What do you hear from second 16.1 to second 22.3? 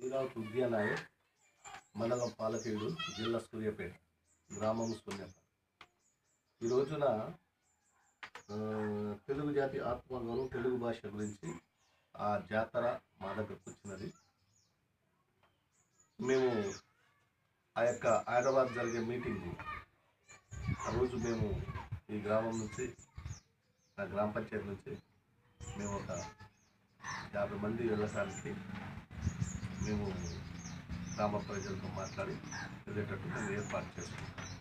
మేము ఆ యొక్క హైదరాబాద్ జరిగే మీటింగ్ ఆ రోజు మేము ఈ